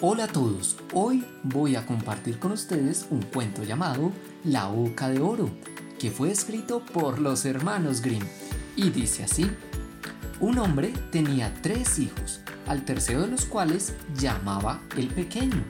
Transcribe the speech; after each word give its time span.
Hola 0.00 0.24
a 0.24 0.28
todos, 0.28 0.76
hoy 0.92 1.24
voy 1.42 1.74
a 1.74 1.84
compartir 1.84 2.38
con 2.38 2.52
ustedes 2.52 3.08
un 3.10 3.20
cuento 3.20 3.64
llamado 3.64 4.12
La 4.44 4.68
Oca 4.68 5.08
de 5.08 5.18
Oro, 5.18 5.50
que 5.98 6.12
fue 6.12 6.30
escrito 6.30 6.86
por 6.86 7.18
los 7.18 7.44
hermanos 7.44 8.00
Grimm 8.00 8.22
y 8.76 8.90
dice 8.90 9.24
así. 9.24 9.50
Un 10.38 10.58
hombre 10.58 10.92
tenía 11.10 11.52
tres 11.62 11.98
hijos, 11.98 12.42
al 12.68 12.84
tercero 12.84 13.22
de 13.22 13.26
los 13.26 13.44
cuales 13.44 13.92
llamaba 14.16 14.80
el 14.96 15.08
pequeño, 15.08 15.64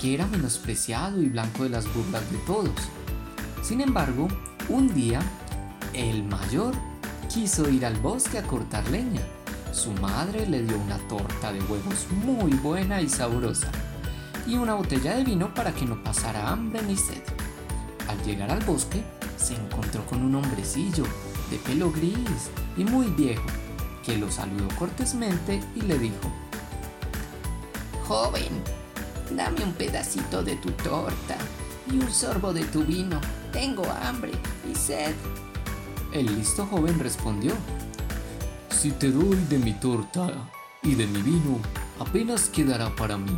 que 0.00 0.14
era 0.14 0.28
menospreciado 0.28 1.20
y 1.20 1.28
blanco 1.28 1.64
de 1.64 1.70
las 1.70 1.92
burlas 1.92 2.30
de 2.30 2.38
todos. 2.46 2.78
Sin 3.64 3.80
embargo, 3.80 4.28
un 4.68 4.94
día, 4.94 5.20
el 5.94 6.22
mayor 6.22 6.74
quiso 7.28 7.68
ir 7.68 7.84
al 7.84 7.96
bosque 7.96 8.38
a 8.38 8.44
cortar 8.44 8.88
leña 8.88 9.22
su 9.72 9.92
madre 9.92 10.46
le 10.46 10.62
dio 10.62 10.78
una 10.78 10.98
torta 11.08 11.52
de 11.52 11.60
huevos 11.60 12.06
muy 12.24 12.52
buena 12.54 13.00
y 13.00 13.08
sabrosa 13.08 13.70
y 14.46 14.56
una 14.56 14.74
botella 14.74 15.14
de 15.14 15.24
vino 15.24 15.52
para 15.52 15.72
que 15.72 15.84
no 15.84 16.02
pasara 16.02 16.48
hambre 16.50 16.82
ni 16.82 16.96
sed. 16.96 17.22
Al 18.08 18.22
llegar 18.24 18.50
al 18.50 18.64
bosque, 18.64 19.02
se 19.36 19.54
encontró 19.54 20.04
con 20.06 20.22
un 20.22 20.34
hombrecillo 20.34 21.04
de 21.50 21.58
pelo 21.58 21.92
gris 21.92 22.50
y 22.76 22.84
muy 22.84 23.06
viejo, 23.08 23.46
que 24.04 24.16
lo 24.16 24.30
saludó 24.30 24.68
cortésmente 24.78 25.60
y 25.76 25.82
le 25.82 25.98
dijo, 25.98 26.32
Joven, 28.06 28.62
dame 29.36 29.62
un 29.62 29.72
pedacito 29.72 30.42
de 30.42 30.56
tu 30.56 30.70
torta 30.70 31.36
y 31.90 31.98
un 31.98 32.10
sorbo 32.10 32.52
de 32.54 32.64
tu 32.64 32.84
vino. 32.84 33.20
Tengo 33.52 33.84
hambre 34.02 34.32
y 34.70 34.74
sed. 34.74 35.14
El 36.12 36.34
listo 36.36 36.64
joven 36.64 36.98
respondió, 36.98 37.52
si 38.78 38.92
te 38.92 39.10
doy 39.10 39.36
de 39.50 39.58
mi 39.58 39.72
torta 39.72 40.30
y 40.84 40.94
de 40.94 41.08
mi 41.08 41.20
vino, 41.20 41.58
apenas 41.98 42.48
quedará 42.48 42.94
para 42.94 43.18
mí. 43.18 43.36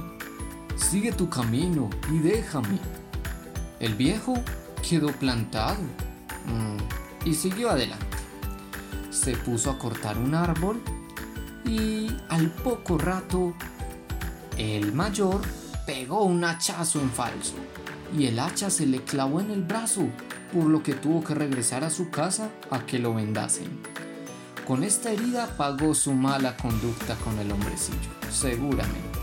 Sigue 0.76 1.12
tu 1.12 1.30
camino 1.30 1.88
y 2.12 2.18
déjame. 2.18 2.78
El 3.78 3.94
viejo 3.94 4.34
quedó 4.86 5.08
plantado 5.12 5.80
mm, 6.44 7.26
y 7.26 7.34
siguió 7.34 7.70
adelante. 7.70 8.04
Se 9.08 9.34
puso 9.34 9.70
a 9.70 9.78
cortar 9.78 10.18
un 10.18 10.34
árbol 10.34 10.78
y 11.64 12.08
al 12.28 12.50
poco 12.50 12.98
rato 12.98 13.54
el 14.58 14.92
mayor 14.92 15.40
pegó 15.86 16.24
un 16.24 16.44
hachazo 16.44 17.00
en 17.00 17.10
falso 17.10 17.54
y 18.14 18.26
el 18.26 18.38
hacha 18.40 18.68
se 18.68 18.84
le 18.84 19.04
clavó 19.04 19.40
en 19.40 19.50
el 19.50 19.62
brazo, 19.62 20.02
por 20.52 20.64
lo 20.64 20.82
que 20.82 20.92
tuvo 20.92 21.24
que 21.24 21.34
regresar 21.34 21.82
a 21.82 21.88
su 21.88 22.10
casa 22.10 22.50
a 22.70 22.84
que 22.84 22.98
lo 22.98 23.14
vendasen. 23.14 23.99
Con 24.66 24.84
esta 24.84 25.10
herida 25.10 25.48
pagó 25.56 25.94
su 25.94 26.12
mala 26.12 26.56
conducta 26.56 27.16
con 27.16 27.38
el 27.38 27.50
hombrecillo, 27.50 28.10
seguramente. 28.30 29.18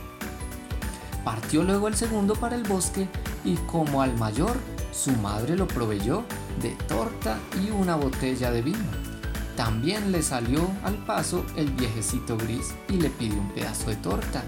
Partió 1.24 1.64
luego 1.64 1.88
el 1.88 1.96
segundo 1.96 2.36
para 2.36 2.56
el 2.56 2.64
bosque 2.64 3.08
y 3.44 3.56
como 3.56 4.02
al 4.02 4.18
mayor, 4.18 4.58
su 4.92 5.12
madre 5.14 5.56
lo 5.56 5.68
proveyó 5.68 6.24
de 6.62 6.72
torta 6.88 7.38
y 7.64 7.70
una 7.70 7.96
botella 7.96 8.52
de 8.52 8.62
vino. 8.62 9.08
También 9.56 10.12
le 10.12 10.22
salió 10.22 10.70
al 10.84 10.96
paso 11.06 11.46
el 11.56 11.72
viejecito 11.72 12.38
gris 12.38 12.76
y 12.90 12.94
le 12.98 13.10
pidió 13.10 13.40
un 13.40 13.50
pedazo 13.52 13.90
de 13.90 13.96
torta 13.98 14.44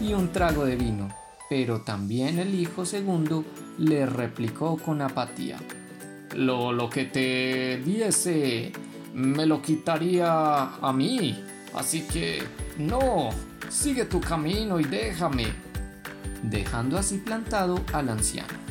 y 0.00 0.12
un 0.12 0.32
trago 0.32 0.64
de 0.64 0.76
vino, 0.76 1.08
pero 1.48 1.80
también 1.82 2.38
el 2.38 2.54
hijo 2.54 2.84
segundo 2.84 3.44
le 3.78 4.06
replicó 4.06 4.76
con 4.76 5.02
apatía. 5.02 5.58
Lo, 6.34 6.72
lo 6.72 6.88
que 6.88 7.04
te 7.04 7.82
diese 7.84 8.72
me 9.12 9.46
lo 9.46 9.62
quitaría 9.62 10.62
a 10.76 10.92
mí. 10.92 11.42
Así 11.74 12.02
que 12.02 12.42
no, 12.78 13.30
sigue 13.68 14.04
tu 14.04 14.20
camino 14.20 14.80
y 14.80 14.84
déjame. 14.84 15.46
Dejando 16.42 16.98
así 16.98 17.18
plantado 17.18 17.80
al 17.92 18.08
anciano. 18.08 18.62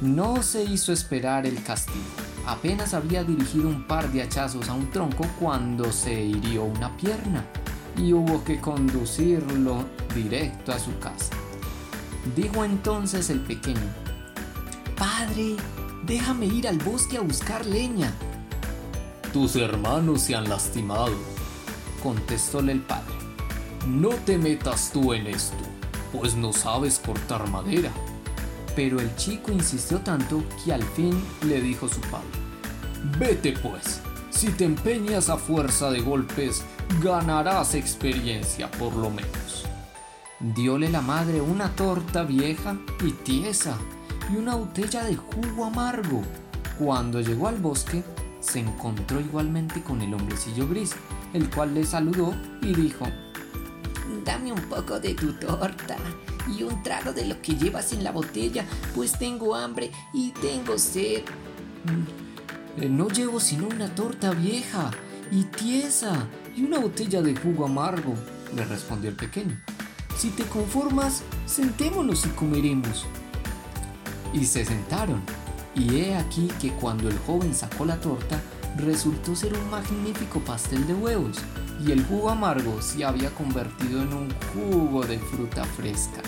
No 0.00 0.42
se 0.42 0.62
hizo 0.62 0.92
esperar 0.92 1.46
el 1.46 1.62
castigo. 1.62 2.04
Apenas 2.46 2.94
había 2.94 3.24
dirigido 3.24 3.68
un 3.68 3.86
par 3.86 4.12
de 4.12 4.22
hachazos 4.22 4.68
a 4.68 4.74
un 4.74 4.90
tronco 4.90 5.26
cuando 5.40 5.90
se 5.90 6.22
hirió 6.22 6.64
una 6.64 6.96
pierna 6.96 7.44
y 7.96 8.12
hubo 8.12 8.44
que 8.44 8.60
conducirlo 8.60 9.84
directo 10.14 10.72
a 10.72 10.78
su 10.78 10.96
casa. 10.98 11.34
Dijo 12.36 12.64
entonces 12.64 13.30
el 13.30 13.40
pequeño, 13.40 13.80
Padre, 14.96 15.56
déjame 16.04 16.46
ir 16.46 16.68
al 16.68 16.78
bosque 16.78 17.16
a 17.16 17.20
buscar 17.20 17.66
leña. 17.66 18.12
Tus 19.36 19.54
hermanos 19.56 20.22
se 20.22 20.34
han 20.34 20.48
lastimado, 20.48 21.12
contestóle 22.02 22.72
el 22.72 22.80
padre. 22.80 23.14
No 23.86 24.08
te 24.08 24.38
metas 24.38 24.90
tú 24.94 25.12
en 25.12 25.26
esto, 25.26 25.62
pues 26.10 26.34
no 26.34 26.54
sabes 26.54 26.98
cortar 27.04 27.46
madera. 27.50 27.92
Pero 28.74 28.98
el 28.98 29.14
chico 29.16 29.52
insistió 29.52 29.98
tanto 29.98 30.42
que 30.64 30.72
al 30.72 30.82
fin 30.82 31.22
le 31.46 31.60
dijo 31.60 31.86
su 31.86 32.00
padre. 32.00 32.24
Vete 33.18 33.52
pues, 33.52 34.00
si 34.30 34.48
te 34.52 34.64
empeñas 34.64 35.28
a 35.28 35.36
fuerza 35.36 35.90
de 35.90 36.00
golpes, 36.00 36.64
ganarás 37.02 37.74
experiencia 37.74 38.70
por 38.70 38.96
lo 38.96 39.10
menos. 39.10 39.66
Diole 40.40 40.88
la 40.88 41.02
madre 41.02 41.42
una 41.42 41.68
torta 41.76 42.22
vieja 42.22 42.74
y 43.04 43.10
tiesa 43.10 43.76
y 44.32 44.36
una 44.38 44.54
botella 44.54 45.04
de 45.04 45.14
jugo 45.14 45.66
amargo. 45.66 46.22
Cuando 46.78 47.20
llegó 47.20 47.48
al 47.48 47.56
bosque, 47.56 48.02
se 48.40 48.60
encontró 48.60 49.20
igualmente 49.20 49.82
con 49.82 50.02
el 50.02 50.14
hombrecillo 50.14 50.68
gris, 50.68 50.94
el 51.32 51.50
cual 51.50 51.74
le 51.74 51.84
saludó 51.84 52.34
y 52.62 52.74
dijo, 52.74 53.06
Dame 54.24 54.52
un 54.52 54.62
poco 54.62 55.00
de 55.00 55.14
tu 55.14 55.32
torta 55.34 55.96
y 56.48 56.62
un 56.62 56.82
trago 56.82 57.12
de 57.12 57.26
lo 57.26 57.40
que 57.42 57.56
llevas 57.56 57.92
en 57.92 58.04
la 58.04 58.12
botella, 58.12 58.64
pues 58.94 59.18
tengo 59.18 59.54
hambre 59.54 59.90
y 60.12 60.30
tengo 60.32 60.78
sed. 60.78 61.22
Mm, 61.84 62.82
eh, 62.82 62.88
no 62.88 63.08
llevo 63.08 63.40
sino 63.40 63.68
una 63.68 63.94
torta 63.94 64.30
vieja 64.32 64.90
y 65.30 65.44
tiesa 65.44 66.26
y 66.56 66.64
una 66.64 66.78
botella 66.78 67.22
de 67.22 67.36
jugo 67.36 67.66
amargo, 67.66 68.14
le 68.54 68.64
respondió 68.64 69.10
el 69.10 69.16
pequeño. 69.16 69.60
Si 70.16 70.30
te 70.30 70.44
conformas, 70.44 71.22
sentémonos 71.46 72.24
y 72.26 72.30
comeremos. 72.30 73.06
Y 74.32 74.44
se 74.46 74.64
sentaron 74.64 75.22
y 75.76 76.00
he 76.00 76.16
aquí 76.16 76.48
que 76.60 76.72
cuando 76.72 77.08
el 77.08 77.18
joven 77.18 77.54
sacó 77.54 77.84
la 77.84 78.00
torta, 78.00 78.40
resultó 78.76 79.36
ser 79.36 79.54
un 79.54 79.70
magnífico 79.70 80.40
pastel 80.40 80.86
de 80.86 80.94
huevos 80.94 81.36
y 81.84 81.92
el 81.92 82.04
jugo 82.04 82.30
amargo 82.30 82.80
se 82.80 83.04
había 83.04 83.30
convertido 83.30 84.02
en 84.02 84.12
un 84.12 84.28
jugo 84.52 85.04
de 85.04 85.18
fruta 85.18 85.64
fresca. 85.64 86.22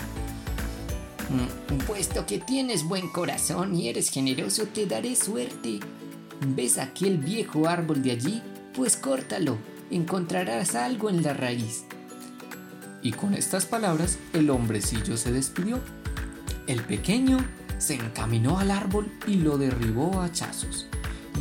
Mm, 1.29 1.77
puesto 1.85 2.25
que 2.25 2.39
tienes 2.39 2.83
buen 2.83 3.09
corazón 3.09 3.75
y 3.75 3.87
eres 3.87 4.09
generoso, 4.09 4.65
te 4.65 4.85
daré 4.85 5.15
suerte. 5.15 5.79
¿Ves 6.47 6.77
aquel 6.77 7.17
viejo 7.17 7.67
árbol 7.67 8.01
de 8.01 8.11
allí? 8.11 8.41
Pues 8.73 8.95
córtalo, 8.97 9.57
encontrarás 9.91 10.75
algo 10.75 11.09
en 11.09 11.23
la 11.23 11.33
raíz. 11.33 11.85
Y 13.01 13.11
con 13.11 13.33
estas 13.33 13.65
palabras 13.65 14.17
el 14.33 14.49
hombrecillo 14.49 15.17
se 15.17 15.31
despidió. 15.31 15.79
El 16.67 16.81
pequeño 16.81 17.37
se 17.79 17.95
encaminó 17.95 18.59
al 18.59 18.69
árbol 18.69 19.11
y 19.25 19.35
lo 19.35 19.57
derribó 19.57 20.21
a 20.21 20.25
hachazos. 20.25 20.87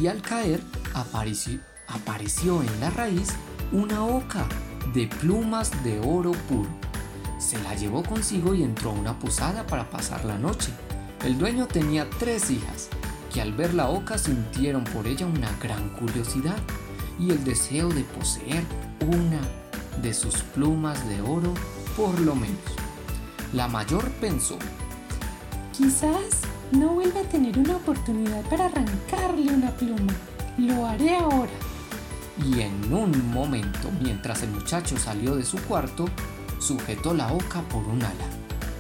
Y 0.00 0.06
al 0.06 0.22
caer 0.22 0.62
apareció, 0.94 1.60
apareció 1.88 2.62
en 2.62 2.80
la 2.80 2.90
raíz 2.90 3.28
una 3.72 4.04
oca 4.04 4.48
de 4.94 5.08
plumas 5.08 5.70
de 5.84 6.00
oro 6.00 6.32
puro. 6.48 6.70
Se 7.38 7.60
la 7.62 7.74
llevó 7.74 8.02
consigo 8.02 8.54
y 8.54 8.62
entró 8.62 8.90
a 8.90 8.94
una 8.94 9.18
posada 9.18 9.66
para 9.66 9.90
pasar 9.90 10.24
la 10.24 10.38
noche. 10.38 10.70
El 11.24 11.36
dueño 11.36 11.66
tenía 11.66 12.08
tres 12.18 12.50
hijas, 12.50 12.88
que 13.32 13.40
al 13.42 13.52
ver 13.52 13.74
la 13.74 13.88
oca 13.88 14.16
sintieron 14.16 14.84
por 14.84 15.06
ella 15.06 15.26
una 15.26 15.50
gran 15.60 15.90
curiosidad 15.90 16.56
y 17.18 17.30
el 17.30 17.44
deseo 17.44 17.88
de 17.88 18.02
poseer 18.04 18.62
una 19.06 19.40
de 20.00 20.14
sus 20.14 20.36
plumas 20.54 21.06
de 21.08 21.20
oro 21.20 21.52
por 21.96 22.18
lo 22.20 22.34
menos. 22.34 22.56
La 23.52 23.66
mayor 23.66 24.08
pensó, 24.20 24.58
Quizás 25.78 26.40
no 26.72 26.88
vuelva 26.88 27.20
a 27.20 27.28
tener 27.28 27.56
una 27.56 27.76
oportunidad 27.76 28.42
para 28.50 28.64
arrancarle 28.64 29.54
una 29.54 29.70
pluma. 29.70 30.12
Lo 30.58 30.84
haré 30.84 31.14
ahora. 31.14 31.52
Y 32.44 32.62
en 32.62 32.92
un 32.92 33.30
momento, 33.30 33.88
mientras 34.00 34.42
el 34.42 34.50
muchacho 34.50 34.96
salió 34.96 35.36
de 35.36 35.44
su 35.44 35.56
cuarto, 35.58 36.06
sujetó 36.58 37.14
la 37.14 37.32
oca 37.32 37.62
por 37.68 37.84
un 37.84 38.02
ala. 38.02 38.26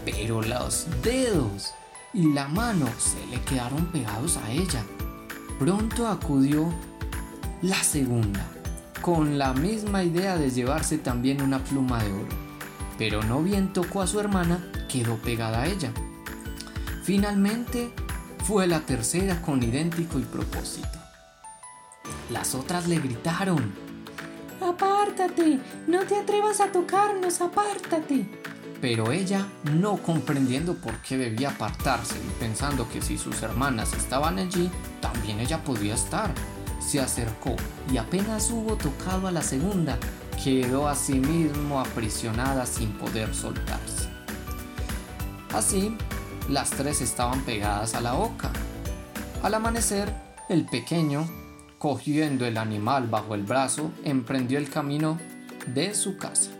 Pero 0.04 0.42
los 0.42 0.88
dedos 1.04 1.72
y 2.12 2.32
la 2.32 2.48
mano 2.48 2.88
se 2.98 3.24
le 3.28 3.40
quedaron 3.42 3.86
pegados 3.92 4.36
a 4.36 4.50
ella. 4.50 4.82
Pronto 5.60 6.08
acudió 6.08 6.68
la 7.62 7.80
segunda, 7.84 8.44
con 9.02 9.38
la 9.38 9.52
misma 9.52 10.02
idea 10.02 10.36
de 10.36 10.50
llevarse 10.50 10.98
también 10.98 11.42
una 11.42 11.62
pluma 11.62 12.02
de 12.02 12.10
oro. 12.10 12.36
Pero 12.98 13.22
no 13.22 13.40
bien 13.40 13.72
tocó 13.72 14.02
a 14.02 14.08
su 14.08 14.18
hermana, 14.18 14.72
quedó 14.88 15.14
pegada 15.18 15.62
a 15.62 15.66
ella. 15.68 15.92
Finalmente, 17.08 17.90
fue 18.44 18.66
la 18.66 18.80
tercera 18.80 19.40
con 19.40 19.62
idéntico 19.62 20.18
y 20.18 20.24
propósito. 20.24 20.98
Las 22.28 22.54
otras 22.54 22.86
le 22.86 22.98
gritaron, 22.98 23.72
Apártate, 24.60 25.58
no 25.86 26.00
te 26.04 26.16
atrevas 26.16 26.60
a 26.60 26.70
tocarnos, 26.70 27.40
apártate. 27.40 28.28
Pero 28.82 29.10
ella, 29.10 29.46
no 29.72 29.96
comprendiendo 29.96 30.74
por 30.74 30.98
qué 30.98 31.16
debía 31.16 31.48
apartarse 31.48 32.16
y 32.16 32.40
pensando 32.40 32.86
que 32.90 33.00
si 33.00 33.16
sus 33.16 33.42
hermanas 33.42 33.94
estaban 33.94 34.38
allí, 34.38 34.70
también 35.00 35.40
ella 35.40 35.64
podía 35.64 35.94
estar, 35.94 36.30
se 36.78 37.00
acercó 37.00 37.56
y 37.90 37.96
apenas 37.96 38.50
hubo 38.50 38.76
tocado 38.76 39.28
a 39.28 39.32
la 39.32 39.40
segunda, 39.40 39.98
quedó 40.44 40.86
a 40.86 40.94
sí 40.94 41.14
mismo 41.14 41.80
aprisionada 41.80 42.66
sin 42.66 42.92
poder 42.98 43.34
soltarse. 43.34 44.10
Así, 45.54 45.96
las 46.48 46.70
tres 46.70 47.00
estaban 47.00 47.42
pegadas 47.42 47.94
a 47.94 48.00
la 48.00 48.14
oca. 48.14 48.50
Al 49.42 49.54
amanecer, 49.54 50.12
el 50.48 50.64
pequeño, 50.64 51.28
cogiendo 51.78 52.46
el 52.46 52.58
animal 52.58 53.06
bajo 53.06 53.34
el 53.34 53.42
brazo, 53.42 53.92
emprendió 54.04 54.58
el 54.58 54.70
camino 54.70 55.18
de 55.66 55.94
su 55.94 56.16
casa 56.16 56.50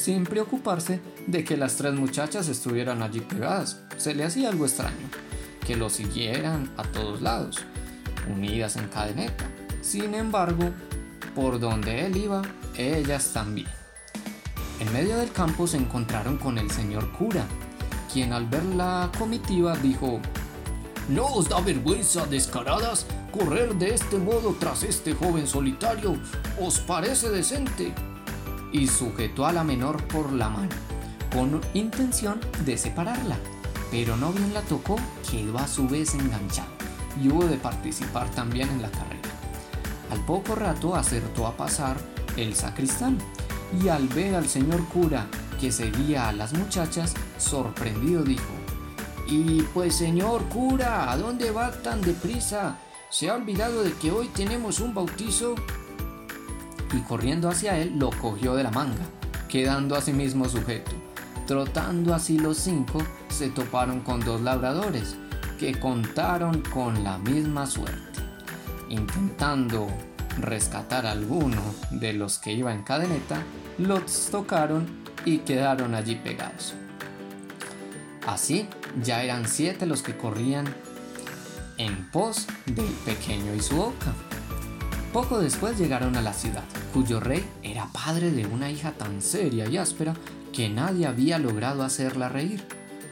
sin 0.00 0.24
preocuparse 0.24 1.00
de 1.26 1.44
que 1.44 1.56
las 1.56 1.76
tres 1.76 1.94
muchachas 1.94 2.48
estuvieran 2.48 3.02
allí 3.02 3.20
pegadas. 3.20 3.82
Se 3.98 4.14
le 4.14 4.24
hacía 4.24 4.48
algo 4.48 4.64
extraño, 4.64 5.08
que 5.66 5.76
lo 5.76 5.90
siguieran 5.90 6.72
a 6.76 6.82
todos 6.84 7.20
lados, 7.20 7.58
unidas 8.34 8.76
en 8.76 8.88
cadeneta. 8.88 9.44
Sin 9.82 10.14
embargo, 10.14 10.70
por 11.34 11.60
donde 11.60 12.06
él 12.06 12.16
iba, 12.16 12.42
ellas 12.76 13.32
también. 13.32 13.68
En 14.80 14.92
medio 14.92 15.18
del 15.18 15.32
campo 15.32 15.66
se 15.66 15.76
encontraron 15.76 16.38
con 16.38 16.56
el 16.56 16.70
señor 16.70 17.12
cura, 17.12 17.44
quien 18.12 18.32
al 18.32 18.46
ver 18.46 18.64
la 18.64 19.10
comitiva 19.18 19.76
dijo, 19.76 20.20
¿No 21.08 21.26
os 21.26 21.48
da 21.48 21.60
vergüenza, 21.60 22.26
descaradas, 22.26 23.06
correr 23.32 23.74
de 23.74 23.94
este 23.94 24.18
modo 24.18 24.54
tras 24.58 24.82
este 24.82 25.14
joven 25.14 25.46
solitario? 25.46 26.16
¿Os 26.60 26.78
parece 26.80 27.30
decente? 27.30 27.92
y 28.72 28.86
sujetó 28.86 29.46
a 29.46 29.52
la 29.52 29.64
menor 29.64 30.02
por 30.08 30.32
la 30.32 30.48
mano, 30.48 30.68
con 31.32 31.60
intención 31.74 32.40
de 32.64 32.76
separarla, 32.76 33.36
pero 33.90 34.16
no 34.16 34.32
bien 34.32 34.54
la 34.54 34.62
tocó, 34.62 34.96
quedó 35.30 35.58
a 35.58 35.66
su 35.66 35.88
vez 35.88 36.14
enganchado 36.14 36.70
y 37.20 37.28
hubo 37.28 37.44
de 37.44 37.56
participar 37.56 38.30
también 38.30 38.68
en 38.68 38.82
la 38.82 38.90
carrera. 38.90 39.28
Al 40.10 40.24
poco 40.24 40.54
rato 40.54 40.94
acertó 40.94 41.46
a 41.46 41.56
pasar 41.56 41.96
el 42.36 42.54
sacristán 42.54 43.18
y 43.82 43.88
al 43.88 44.08
ver 44.08 44.34
al 44.34 44.48
señor 44.48 44.84
cura 44.88 45.26
que 45.60 45.72
seguía 45.72 46.28
a 46.28 46.32
las 46.32 46.52
muchachas, 46.52 47.14
sorprendido 47.40 48.22
dijo, 48.22 48.52
Y 49.26 49.62
pues 49.74 49.96
señor 49.96 50.44
cura, 50.48 51.10
¿a 51.10 51.16
dónde 51.16 51.50
va 51.50 51.70
tan 51.70 52.00
deprisa? 52.00 52.78
¿Se 53.10 53.28
ha 53.28 53.34
olvidado 53.34 53.82
de 53.82 53.92
que 53.94 54.12
hoy 54.12 54.28
tenemos 54.28 54.80
un 54.80 54.94
bautizo? 54.94 55.54
y 56.92 57.00
corriendo 57.00 57.48
hacia 57.48 57.78
él 57.78 57.98
lo 57.98 58.10
cogió 58.10 58.54
de 58.54 58.64
la 58.64 58.70
manga, 58.70 59.04
quedando 59.48 59.94
a 59.94 60.00
sí 60.00 60.12
mismo 60.12 60.48
sujeto. 60.48 60.92
Trotando 61.46 62.14
así 62.14 62.38
los 62.38 62.58
cinco, 62.58 63.02
se 63.28 63.50
toparon 63.50 64.00
con 64.00 64.20
dos 64.20 64.40
labradores, 64.40 65.16
que 65.58 65.78
contaron 65.78 66.62
con 66.62 67.02
la 67.04 67.18
misma 67.18 67.66
suerte. 67.66 68.20
Intentando 68.88 69.88
rescatar 70.38 71.06
a 71.06 71.12
alguno 71.12 71.60
de 71.90 72.12
los 72.12 72.38
que 72.38 72.52
iba 72.52 72.72
en 72.72 72.82
cadeneta, 72.82 73.42
los 73.78 74.28
tocaron 74.30 74.86
y 75.24 75.38
quedaron 75.38 75.94
allí 75.94 76.16
pegados. 76.16 76.74
Así, 78.30 78.68
ya 79.02 79.24
eran 79.24 79.48
siete 79.48 79.86
los 79.86 80.02
que 80.02 80.16
corrían 80.16 80.72
en 81.78 82.08
pos 82.12 82.46
del 82.64 82.86
pequeño 83.04 83.56
y 83.56 83.60
su 83.60 83.74
boca. 83.74 84.12
Poco 85.12 85.40
después 85.40 85.76
llegaron 85.76 86.14
a 86.14 86.22
la 86.22 86.32
ciudad, 86.32 86.62
cuyo 86.94 87.18
rey 87.18 87.44
era 87.64 87.88
padre 87.88 88.30
de 88.30 88.46
una 88.46 88.70
hija 88.70 88.92
tan 88.92 89.20
seria 89.20 89.68
y 89.68 89.78
áspera 89.78 90.14
que 90.52 90.68
nadie 90.68 91.08
había 91.08 91.40
logrado 91.40 91.82
hacerla 91.82 92.28
reír. 92.28 92.64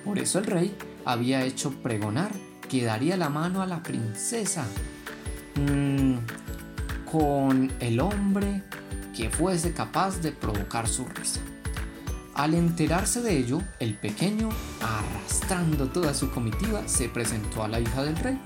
Por 0.04 0.20
eso 0.20 0.38
el 0.38 0.46
rey 0.46 0.76
había 1.04 1.42
hecho 1.42 1.72
pregonar 1.82 2.30
que 2.68 2.84
daría 2.84 3.16
la 3.16 3.28
mano 3.28 3.60
a 3.60 3.66
la 3.66 3.82
princesa 3.82 4.64
mm, 5.56 6.14
con 7.10 7.72
el 7.80 7.98
hombre 7.98 8.62
que 9.16 9.30
fuese 9.30 9.72
capaz 9.72 10.20
de 10.20 10.30
provocar 10.30 10.86
su 10.86 11.04
risa. 11.06 11.40
Al 12.38 12.54
enterarse 12.54 13.20
de 13.20 13.36
ello, 13.36 13.60
el 13.80 13.94
pequeño, 13.94 14.50
arrastrando 14.80 15.88
toda 15.88 16.14
su 16.14 16.30
comitiva, 16.30 16.86
se 16.86 17.08
presentó 17.08 17.64
a 17.64 17.68
la 17.68 17.80
hija 17.80 18.04
del 18.04 18.14
rey 18.14 18.38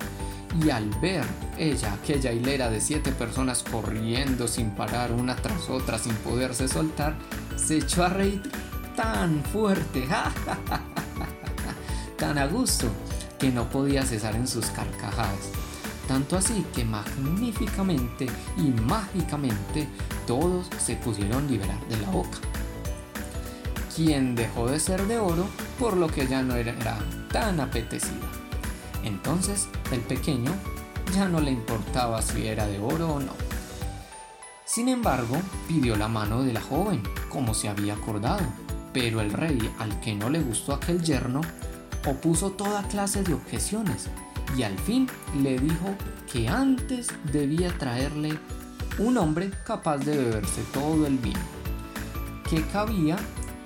y 0.64 0.70
al 0.70 0.88
ver 1.02 1.26
ella 1.58 1.92
aquella 1.92 2.32
hilera 2.32 2.70
de 2.70 2.80
siete 2.80 3.12
personas 3.12 3.62
corriendo 3.62 4.48
sin 4.48 4.70
parar 4.70 5.12
una 5.12 5.36
tras 5.36 5.68
otra 5.68 5.98
sin 5.98 6.14
poderse 6.14 6.68
soltar, 6.68 7.18
se 7.56 7.76
echó 7.76 8.04
a 8.04 8.08
reír 8.08 8.40
tan 8.96 9.44
fuerte, 9.44 10.08
tan 12.16 12.38
a 12.38 12.46
gusto, 12.46 12.86
que 13.38 13.50
no 13.50 13.68
podía 13.68 14.06
cesar 14.06 14.36
en 14.36 14.48
sus 14.48 14.64
carcajadas. 14.70 15.50
Tanto 16.08 16.38
así 16.38 16.64
que 16.74 16.86
magníficamente 16.86 18.26
y 18.56 18.70
mágicamente 18.70 19.86
todos 20.26 20.70
se 20.78 20.96
pudieron 20.96 21.46
liberar 21.46 21.86
de 21.88 21.98
la 21.98 22.08
boca. 22.08 22.38
Quien 23.94 24.34
dejó 24.34 24.68
de 24.68 24.80
ser 24.80 25.06
de 25.06 25.18
oro 25.18 25.46
por 25.78 25.96
lo 25.96 26.08
que 26.08 26.26
ya 26.26 26.42
no 26.42 26.54
era 26.54 26.74
tan 27.30 27.60
apetecida. 27.60 28.26
Entonces 29.04 29.68
el 29.90 30.00
pequeño 30.00 30.52
ya 31.14 31.28
no 31.28 31.40
le 31.40 31.50
importaba 31.50 32.22
si 32.22 32.46
era 32.46 32.66
de 32.66 32.78
oro 32.78 33.14
o 33.14 33.20
no. 33.20 33.32
Sin 34.64 34.88
embargo, 34.88 35.36
pidió 35.68 35.96
la 35.96 36.08
mano 36.08 36.42
de 36.42 36.54
la 36.54 36.62
joven, 36.62 37.02
como 37.28 37.52
se 37.52 37.68
había 37.68 37.94
acordado, 37.94 38.44
pero 38.94 39.20
el 39.20 39.32
rey, 39.32 39.58
al 39.78 40.00
que 40.00 40.14
no 40.14 40.30
le 40.30 40.40
gustó 40.40 40.72
aquel 40.72 41.02
yerno, 41.02 41.42
opuso 42.06 42.52
toda 42.52 42.88
clase 42.88 43.22
de 43.22 43.34
objeciones 43.34 44.08
y 44.56 44.62
al 44.62 44.78
fin 44.78 45.08
le 45.42 45.58
dijo 45.58 45.94
que 46.30 46.48
antes 46.48 47.08
debía 47.32 47.76
traerle 47.76 48.38
un 48.98 49.18
hombre 49.18 49.50
capaz 49.66 49.98
de 49.98 50.16
beberse 50.16 50.62
todo 50.72 51.06
el 51.06 51.18
vino 51.18 51.40
que 52.52 52.62
cabía 52.66 53.16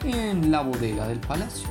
en 0.06 0.50
la 0.50 0.62
bodega 0.62 1.08
del 1.08 1.20
palacio. 1.20 1.68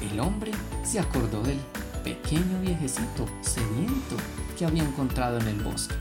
El 0.00 0.20
hombre 0.20 0.52
se 0.84 1.00
acordó 1.00 1.42
del 1.42 1.58
pequeño 2.04 2.60
viejecito 2.60 3.26
sediento 3.40 4.16
que 4.58 4.64
había 4.64 4.82
encontrado 4.82 5.38
en 5.38 5.48
el 5.48 5.60
bosque. 5.60 5.94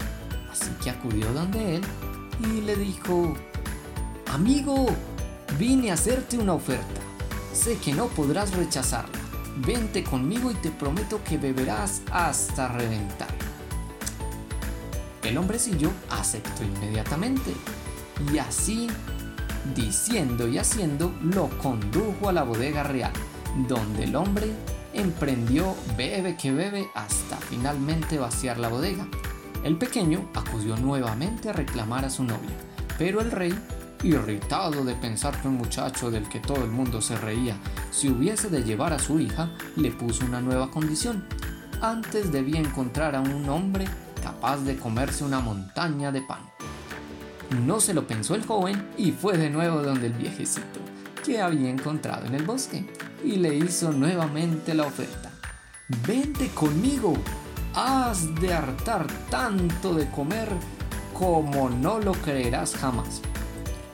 Así 0.52 0.70
que 0.84 0.90
acudió 0.90 1.32
donde 1.34 1.78
él 1.78 1.82
y 2.40 2.62
le 2.62 2.76
dijo, 2.76 3.34
Amigo, 4.34 4.88
vine 5.58 5.92
a 5.92 5.96
hacerte 5.96 6.38
una 6.38 6.54
oferta. 6.54 7.02
Sé 7.54 7.78
que 7.78 7.94
no 7.94 8.08
podrás 8.08 8.54
rechazarla. 8.54 9.20
Vente 9.58 10.04
conmigo 10.04 10.52
y 10.52 10.56
te 10.56 10.72
prometo 10.72 11.22
que 11.24 11.38
beberás 11.38 12.02
hasta 12.12 12.68
reventar. 12.70 13.30
El 15.24 15.38
hombrecillo 15.38 15.92
aceptó 16.10 16.64
inmediatamente 16.64 17.54
y 18.32 18.38
así, 18.38 18.88
diciendo 19.76 20.48
y 20.48 20.58
haciendo, 20.58 21.14
lo 21.22 21.50
condujo 21.60 22.30
a 22.30 22.34
la 22.34 22.44
bodega 22.44 22.84
real, 22.84 23.14
donde 23.68 24.06
el 24.06 24.16
hombre 24.16 24.52
emprendió 24.94 25.76
bebe 25.98 26.36
que 26.36 26.52
bebe 26.52 26.90
hasta 26.96 27.38
finalmente 27.38 28.18
vaciar 28.18 28.58
la 28.58 28.70
bodega. 28.70 29.08
El 29.64 29.78
pequeño 29.78 30.30
acudió 30.34 30.76
nuevamente 30.78 31.50
a 31.50 31.54
reclamar 31.54 32.06
a 32.06 32.10
su 32.10 32.24
novia, 32.24 32.56
pero 32.98 33.22
el 33.22 33.32
rey, 33.32 33.54
irritado 34.04 34.84
de 34.84 34.96
pensar 34.96 35.40
que 35.40 35.48
un 35.48 35.56
muchacho 35.56 36.10
del 36.10 36.28
que 36.28 36.40
todo 36.40 36.64
el 36.64 36.72
mundo 36.72 37.02
se 37.02 37.16
reía 37.18 37.56
si 37.92 38.10
hubiese 38.10 38.50
de 38.50 38.64
llevar 38.64 38.94
a 38.94 39.00
su 39.00 39.20
hija, 39.20 39.52
le 39.76 39.92
puso 39.92 40.26
una 40.26 40.42
nueva 40.42 40.72
condición. 40.72 41.26
Antes 41.82 42.32
debía 42.32 42.60
encontrar 42.60 43.16
a 43.16 43.22
un 43.22 43.48
hombre 43.50 43.86
capaz 44.24 44.58
de 44.58 44.78
comerse 44.78 45.24
una 45.24 45.40
montaña 45.40 46.12
de 46.12 46.22
pan. 46.22 46.40
No 47.60 47.80
se 47.82 47.94
lo 47.94 48.08
pensó 48.08 48.36
el 48.36 48.46
joven 48.46 48.88
y 48.98 49.12
fue 49.12 49.38
de 49.38 49.50
nuevo 49.50 49.82
donde 49.82 50.08
el 50.08 50.14
viejecito, 50.14 50.80
que 51.24 51.42
había 51.42 51.70
encontrado 51.70 52.26
en 52.26 52.36
el 52.36 52.44
bosque 52.44 52.86
y 53.24 53.36
le 53.36 53.56
hizo 53.56 53.92
nuevamente 53.92 54.74
la 54.74 54.88
oferta. 54.88 55.32
Vente 56.08 56.48
conmigo, 56.50 57.14
has 57.74 58.34
de 58.36 58.54
hartar 58.54 59.08
tanto 59.30 59.94
de 59.94 60.10
comer 60.10 60.48
como 61.14 61.70
no 61.70 62.00
lo 62.00 62.14
creerás 62.14 62.76
jamás. 62.76 63.22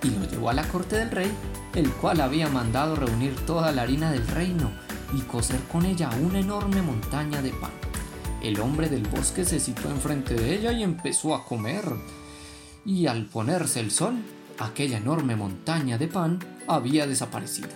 Y 0.03 0.11
lo 0.11 0.25
llevó 0.29 0.49
a 0.51 0.53
la 0.53 0.67
corte 0.67 0.95
del 0.97 1.09
rey, 1.09 1.31
el 1.73 1.91
cual 1.93 2.21
había 2.21 2.47
mandado 2.47 2.95
reunir 2.95 3.35
toda 3.47 3.71
la 3.71 3.81
harina 3.81 4.11
del 4.11 4.27
reino 4.27 4.71
y 5.13 5.21
cocer 5.21 5.59
con 5.71 5.85
ella 5.85 6.09
una 6.21 6.39
enorme 6.39 6.81
montaña 6.81 7.41
de 7.41 7.49
pan. 7.51 7.71
El 8.43 8.59
hombre 8.59 8.87
del 8.87 9.07
bosque 9.07 9.43
se 9.43 9.59
situó 9.59 9.89
enfrente 9.89 10.35
de 10.35 10.55
ella 10.55 10.71
y 10.71 10.83
empezó 10.83 11.33
a 11.33 11.43
comer. 11.43 11.83
Y 12.87 13.07
al 13.07 13.25
ponerse 13.25 13.81
el 13.81 13.91
sol, 13.91 14.15
aquella 14.59 14.97
enorme 14.97 15.35
montaña 15.35 15.97
de 15.97 16.07
pan 16.07 16.39
había 16.67 17.05
desaparecido. 17.05 17.67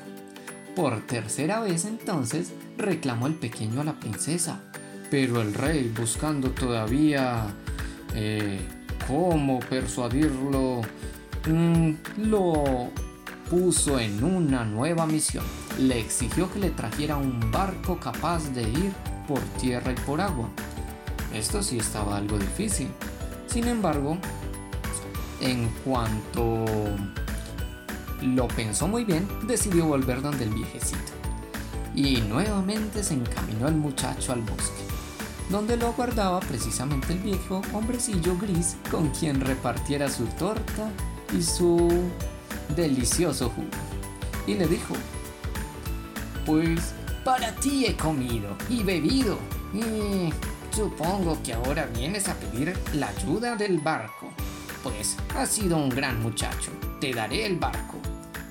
Por 0.74 1.06
tercera 1.06 1.60
vez 1.60 1.84
entonces 1.84 2.54
reclamó 2.78 3.28
el 3.28 3.34
pequeño 3.34 3.82
a 3.82 3.84
la 3.84 4.00
princesa, 4.00 4.62
pero 5.10 5.42
el 5.42 5.54
rey, 5.54 5.94
buscando 5.94 6.52
todavía 6.52 7.54
eh, 8.16 8.62
cómo 9.06 9.60
persuadirlo, 9.60 10.80
mm, 11.46 11.92
lo 12.30 12.90
puso 13.50 14.00
en 14.00 14.24
una 14.24 14.64
nueva 14.64 15.06
misión. 15.06 15.44
Le 15.78 16.00
exigió 16.00 16.50
que 16.54 16.60
le 16.60 16.70
trajera 16.70 17.18
un 17.18 17.52
barco 17.52 18.00
capaz 18.00 18.50
de 18.54 18.62
ir 18.62 18.94
por 19.28 19.42
tierra 19.60 19.92
y 19.92 19.96
por 20.06 20.22
agua. 20.22 20.48
Esto 21.34 21.62
sí 21.62 21.80
estaba 21.80 22.16
algo 22.16 22.40
difícil. 22.40 22.88
Sin 23.48 23.68
embargo, 23.68 24.18
en 25.42 25.68
cuanto 25.84 26.66
lo 28.22 28.48
pensó 28.48 28.88
muy 28.88 29.04
bien, 29.04 29.28
decidió 29.48 29.86
volver 29.86 30.22
donde 30.22 30.46
el 30.46 30.52
viejecito. 30.52 31.12
Y 31.96 32.22
nuevamente 32.22 33.04
se 33.04 33.16
encaminó 33.16 33.68
el 33.68 33.76
muchacho 33.76 34.32
al 34.32 34.42
bosque, 34.42 34.84
donde 35.50 35.76
lo 35.76 35.88
aguardaba 35.88 36.40
precisamente 36.40 37.14
el 37.14 37.20
viejo 37.20 37.62
hombrecillo 37.74 38.38
gris 38.38 38.78
con 38.90 39.10
quien 39.10 39.42
repartiera 39.42 40.10
su 40.10 40.26
torta 40.26 40.90
y 41.38 41.42
su 41.42 42.10
delicioso 42.76 43.50
jugo. 43.50 43.68
Y 44.48 44.54
le 44.54 44.68
dijo, 44.68 44.94
pues 46.46 46.94
para 47.24 47.54
ti 47.56 47.86
he 47.86 47.96
comido 47.96 48.56
y 48.70 48.84
bebido. 48.84 49.38
Y 49.74 50.32
supongo 50.76 51.38
que 51.44 51.54
ahora 51.54 51.88
vienes 51.96 52.28
a 52.30 52.36
pedir 52.36 52.78
la 52.94 53.10
ayuda 53.10 53.56
del 53.56 53.80
barco. 53.80 54.30
Pues 54.84 55.18
has 55.36 55.50
sido 55.50 55.78
un 55.78 55.90
gran 55.90 56.22
muchacho. 56.22 56.72
Te 57.00 57.14
daré 57.14 57.46
el 57.46 57.58
barco. 57.58 57.98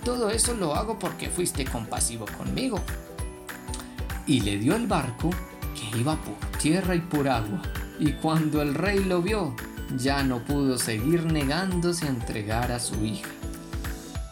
Todo 0.05 0.31
eso 0.31 0.55
lo 0.55 0.75
hago 0.75 0.99
porque 0.99 1.29
fuiste 1.29 1.65
compasivo 1.65 2.27
conmigo. 2.39 2.81
Y 4.27 4.41
le 4.41 4.59
dio 4.59 4.77
el 4.77 4.87
barco 4.87 5.31
que 5.75 5.99
iba 5.99 6.17
por 6.17 6.37
tierra 6.59 6.95
y 6.95 7.01
por 7.01 7.29
agua. 7.29 7.63
Y 7.99 8.13
cuando 8.13 8.63
el 8.63 8.75
rey 8.75 9.05
lo 9.05 9.23
vio, 9.23 9.55
ya 9.97 10.23
no 10.23 10.45
pudo 10.45 10.79
seguir 10.79 11.25
negándose 11.25 12.07
a 12.07 12.11
entregar 12.11 12.73
a 12.73 12.79
su 12.79 13.05
hija. 13.05 13.29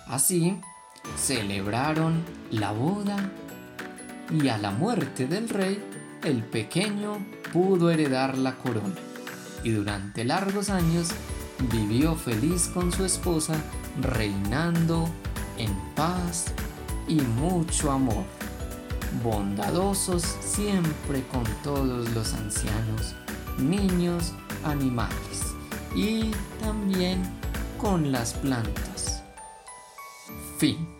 Así, 0.06 0.58
celebraron 1.16 2.22
la 2.50 2.72
boda 2.72 3.30
y 4.30 4.48
a 4.48 4.58
la 4.58 4.70
muerte 4.70 5.26
del 5.26 5.48
rey, 5.48 5.82
el 6.24 6.42
pequeño 6.42 7.18
pudo 7.52 7.90
heredar 7.90 8.38
la 8.38 8.54
corona 8.54 8.94
y 9.64 9.70
durante 9.70 10.24
largos 10.24 10.70
años 10.70 11.08
vivió 11.70 12.14
feliz 12.14 12.70
con 12.72 12.92
su 12.92 13.04
esposa, 13.04 13.54
reinando 14.00 15.08
en 15.56 15.74
paz 15.94 16.46
y 17.06 17.20
mucho 17.20 17.90
amor, 17.90 18.24
bondadosos 19.22 20.22
siempre 20.40 21.22
con 21.32 21.44
todos 21.62 22.08
los 22.10 22.34
ancianos, 22.34 23.14
niños, 23.58 24.32
animales 24.64 25.54
y 25.94 26.30
también 26.60 27.22
con 27.78 28.12
las 28.12 28.34
plantas. 28.34 29.22
Fin. 30.58 30.97